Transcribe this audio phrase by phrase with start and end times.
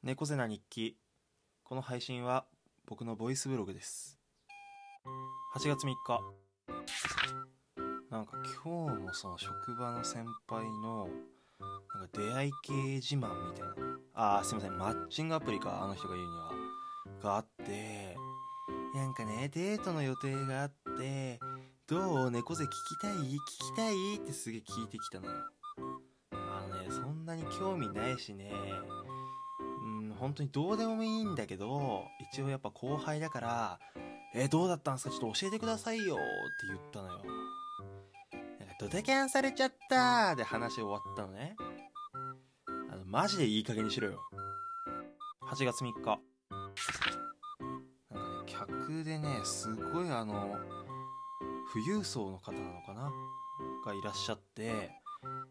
[0.00, 0.96] 猫背な日記。
[1.64, 2.46] この配信は
[2.86, 4.20] 僕のボイスブログです。
[5.56, 6.20] 8月3日。
[8.08, 8.32] なんか
[8.64, 11.08] 今日もその職場の先輩の
[11.96, 13.74] なんか出会い系自慢みたいな。
[14.14, 14.78] あーすいません。
[14.78, 16.52] マッチングアプリかあの人が言うには。
[17.20, 18.16] があって
[18.94, 21.40] なんかねデートの予定があって
[21.88, 22.72] どう猫背聞き
[23.02, 23.14] たい？
[23.16, 23.38] 聞
[23.72, 24.16] きたい？
[24.18, 25.32] ってすげえ聞いてきたのよ。
[26.30, 28.52] あのねそんなに興味ないしね。
[30.18, 33.78] 本当にどうでもいいんだけど一応やっぱ後輩だから
[34.34, 35.10] 「えどうだったんですか？
[35.10, 37.14] ちょっと教えてくださいよ」って言ったのよ。
[38.60, 41.56] なんかドタキャンされちゃったで話終わったのね。
[42.90, 44.20] あのマジでいい加減にしろよ。
[45.50, 46.20] 8月3日。
[48.10, 50.56] なんかね客でねすごいあの
[51.72, 53.10] 富裕層の方なのかな？
[53.84, 54.90] がいらっしゃって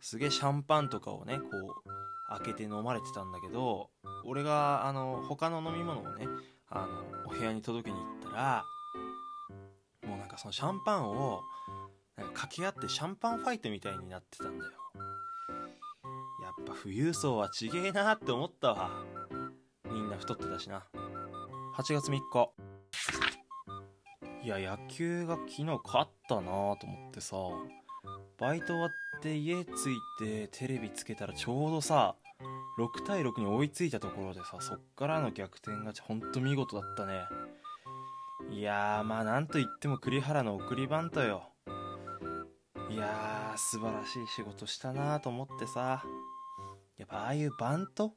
[0.00, 1.44] すげえシャンパンとかをねこ
[1.84, 3.90] う開けて飲まれてたんだけど
[4.24, 6.26] 俺があの他の飲み物をね
[6.68, 8.64] あのお部屋に届けに行ったら
[10.06, 11.42] もうなんかそのシャンパンを
[12.16, 14.70] なんか掛け合ってシャンパンファイトみたいになってたんだよ。
[16.42, 18.90] やっぱ富裕層はちげえなって思ったわ。
[19.90, 20.86] みんな太ってたしな。
[21.76, 22.72] 8月3日。
[24.44, 27.36] いや野球が昨日勝ったなと思ってさ
[28.38, 29.70] バイト終わって家着い
[30.18, 32.16] てテレビつけたらちょうどさ
[32.78, 37.20] 6対6に追いついたところでさそっからの逆転がほんと見事だったね。
[38.50, 41.50] いやーまあなんといっても栗原の送りバントよ。
[42.90, 46.02] いやー素晴らしい仕事したなと思ってさ。
[46.98, 48.14] やっぱああいうバント？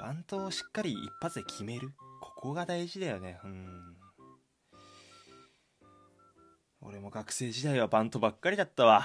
[0.00, 1.90] バントをしっかり一発で決める？
[2.20, 3.38] ここが大事だよね。
[3.44, 3.96] うん。
[6.80, 9.02] 俺も学生時代はバントばっかりだったわ。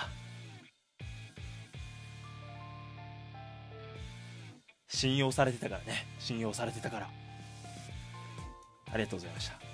[4.94, 6.06] 信用されてたからね。
[6.20, 7.10] 信用されてたから。
[8.92, 9.73] ありがとうございました。